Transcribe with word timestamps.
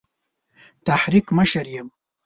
تحریک 0.85 1.25
مشر 1.37 1.65
یم. 1.73 1.87